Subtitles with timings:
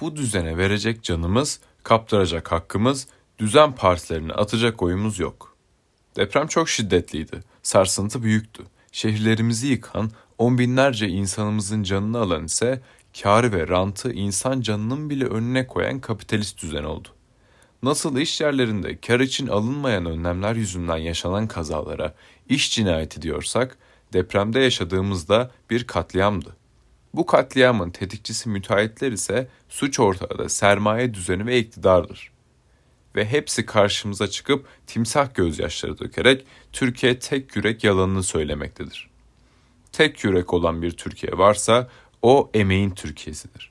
[0.00, 3.06] Bu düzene verecek canımız, kaptıracak hakkımız,
[3.38, 5.56] düzen partilerine atacak oyumuz yok.
[6.16, 7.40] Deprem çok şiddetliydi.
[7.62, 8.62] Sarsıntı büyüktü.
[8.92, 12.82] Şehirlerimizi yıkan, on binlerce insanımızın canını alan ise
[13.22, 17.08] kârı ve rantı insan canının bile önüne koyan kapitalist düzen oldu.
[17.82, 22.14] Nasıl iş yerlerinde kar için alınmayan önlemler yüzünden yaşanan kazalara
[22.48, 23.78] iş cinayeti diyorsak,
[24.12, 26.56] depremde yaşadığımızda bir katliamdı.
[27.14, 32.32] Bu katliamın tetikçisi müteahhitler ise suç ortağı da sermaye düzeni ve iktidardır.
[33.16, 39.10] Ve hepsi karşımıza çıkıp timsah gözyaşları dökerek Türkiye tek yürek yalanını söylemektedir.
[39.92, 41.88] Tek yürek olan bir Türkiye varsa
[42.22, 43.70] o emeğin Türkiye'sidir.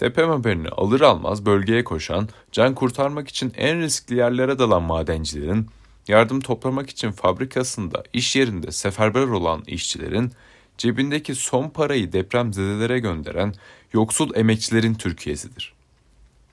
[0.00, 5.66] Deprem haberini alır almaz bölgeye koşan, can kurtarmak için en riskli yerlere dalan madencilerin,
[6.08, 10.32] yardım toplamak için fabrikasında, iş yerinde seferber olan işçilerin,
[10.80, 13.54] cebindeki son parayı depremzedelere gönderen
[13.92, 15.72] yoksul emekçilerin Türkiye'sidir.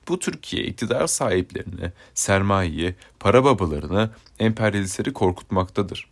[0.08, 6.08] Bu Türkiye iktidar sahiplerini, sermayeyi, para babalarını, emperyalistleri korkutmaktadır.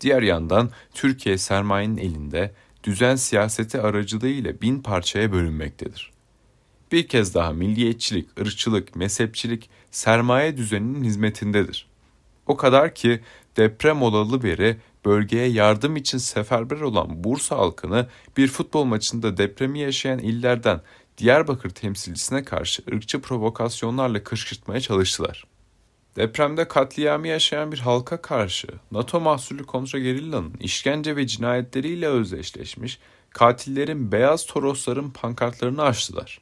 [0.00, 6.10] Diğer yandan Türkiye sermayenin elinde düzen siyaseti aracılığıyla bin parçaya bölünmektedir.
[6.92, 11.86] Bir kez daha milliyetçilik, ırkçılık, mezhepçilik sermaye düzeninin hizmetindedir.
[12.46, 13.20] O kadar ki
[13.56, 20.18] deprem olalı beri bölgeye yardım için seferber olan Bursa halkını bir futbol maçında depremi yaşayan
[20.18, 20.80] illerden
[21.18, 25.44] Diyarbakır temsilcisine karşı ırkçı provokasyonlarla kışkırtmaya çalıştılar.
[26.16, 32.98] Depremde katliamı yaşayan bir halka karşı NATO mahsulü kontra gerillanın işkence ve cinayetleriyle özdeşleşmiş
[33.30, 36.40] katillerin beyaz torosların pankartlarını açtılar.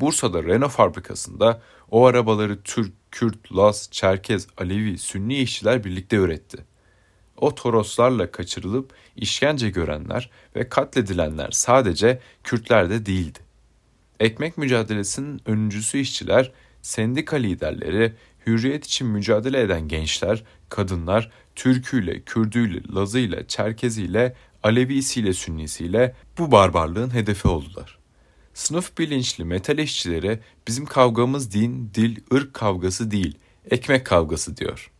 [0.00, 6.69] Bursa'da Renault fabrikasında o arabaları Türk, Kürt, Laz, Çerkez, Alevi, Sünni işçiler birlikte üretti.
[7.40, 13.38] O toroslarla kaçırılıp işkence görenler ve katledilenler sadece Kürtler de değildi.
[14.20, 16.52] Ekmek mücadelesinin öncüsü işçiler,
[16.82, 18.12] sendika liderleri,
[18.46, 27.48] hürriyet için mücadele eden gençler, kadınlar, Türküyle, Kürdüyle, Lazıyla, Çerkeziyle, Alevisiyle, Sünnisiyle bu barbarlığın hedefi
[27.48, 27.98] oldular.
[28.54, 33.38] Sınıf bilinçli metal işçileri bizim kavgamız din, dil, ırk kavgası değil,
[33.70, 34.90] ekmek kavgası diyor.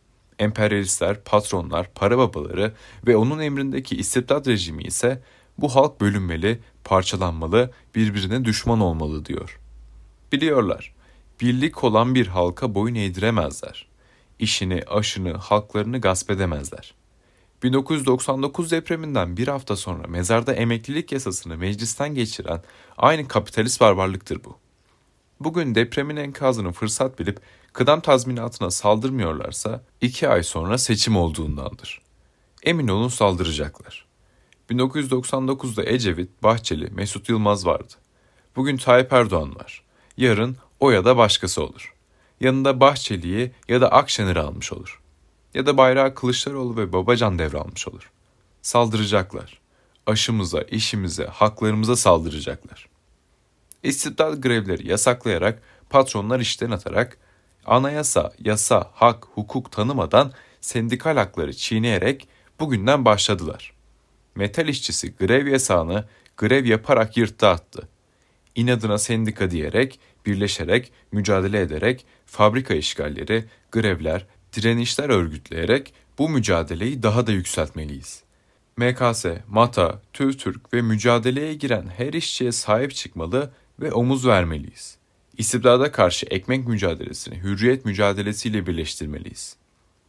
[0.41, 2.73] Emperyalistler, patronlar, para babaları
[3.07, 5.21] ve onun emrindeki istibdat rejimi ise
[5.57, 9.59] bu halk bölünmeli, parçalanmalı, birbirine düşman olmalı diyor.
[10.31, 10.93] Biliyorlar,
[11.41, 13.87] birlik olan bir halka boyun eğdiremezler.
[14.39, 16.93] İşini, aşını, halklarını gasp edemezler.
[17.63, 22.61] 1999 depreminden bir hafta sonra mezarda emeklilik yasasını meclisten geçiren
[22.97, 24.57] aynı kapitalist barbarlıktır bu.
[25.39, 27.39] Bugün depremin enkazını fırsat bilip
[27.73, 32.01] kıdem tazminatına saldırmıyorlarsa iki ay sonra seçim olduğundandır.
[32.63, 34.05] Emin olun saldıracaklar.
[34.69, 37.93] 1999'da Ecevit, Bahçeli, Mesut Yılmaz vardı.
[38.55, 39.83] Bugün Tayyip Erdoğan var.
[40.17, 41.93] Yarın o ya da başkası olur.
[42.39, 45.01] Yanında Bahçeli'yi ya da Akşener'i almış olur.
[45.53, 48.11] Ya da bayrağı Kılıçdaroğlu ve Babacan devralmış olur.
[48.61, 49.61] Saldıracaklar.
[50.07, 52.89] Aşımıza, işimize, haklarımıza saldıracaklar.
[53.83, 57.17] İstibdad grevleri yasaklayarak, patronlar işten atarak,
[57.65, 62.27] anayasa, yasa, hak, hukuk tanımadan sendikal hakları çiğneyerek
[62.59, 63.73] bugünden başladılar.
[64.35, 66.05] Metal işçisi grev yasağını
[66.37, 67.89] grev yaparak yırttı attı.
[68.55, 77.31] İnadına sendika diyerek, birleşerek, mücadele ederek fabrika işgalleri, grevler, direnişler örgütleyerek bu mücadeleyi daha da
[77.31, 78.23] yükseltmeliyiz.
[78.77, 84.97] MKS, MATA, TÜVTÜRK ve mücadeleye giren her işçiye sahip çıkmalı ve omuz vermeliyiz.
[85.41, 89.55] İstibdada karşı ekmek mücadelesini hürriyet mücadelesiyle birleştirmeliyiz.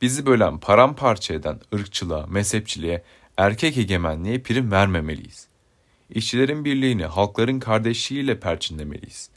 [0.02, 3.02] Bizi bölen paramparça eden ırkçılığa, mezhepçiliğe,
[3.36, 5.46] erkek egemenliğe prim vermemeliyiz.
[6.10, 9.30] İşçilerin birliğini halkların kardeşliğiyle perçinlemeliyiz.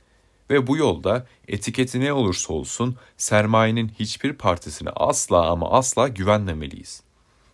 [0.50, 7.04] Ve bu yolda etiketi ne olursa olsun sermayenin hiçbir partisine asla ama asla güvenmemeliyiz.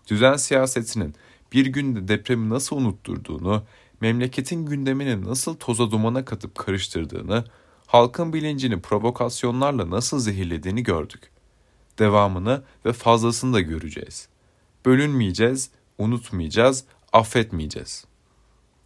[0.08, 1.16] Düzen siyasetinin
[1.53, 3.63] bir günde depremi nasıl unutturduğunu,
[4.00, 7.46] memleketin gündemini nasıl toza dumana katıp karıştırdığını,
[7.91, 11.32] halkın bilincini provokasyonlarla nasıl zehirlediğini gördük.
[11.99, 14.28] Devamını ve fazlasını da göreceğiz.
[14.85, 16.84] Bölünmeyeceğiz, unutmayacağız,
[17.14, 18.05] affetmeyeceğiz.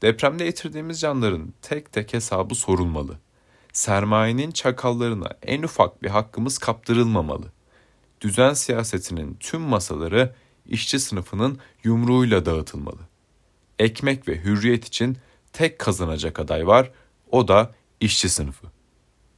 [0.01, 3.19] Depremde yitirdiğimiz canların tek tek hesabı sorulmalı.
[3.73, 7.45] Sermayenin çakallarına en ufak bir hakkımız kaptırılmamalı.
[8.21, 10.35] Düzen siyasetinin tüm masaları
[10.65, 13.01] işçi sınıfının yumruğuyla dağıtılmalı.
[13.79, 15.17] Ekmek ve hürriyet için
[15.53, 16.91] tek kazanacak aday var,
[17.31, 18.74] o da işçi sınıfı.